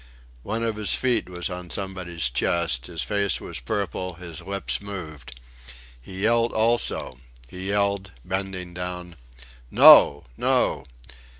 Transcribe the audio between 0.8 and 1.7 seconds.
feet was on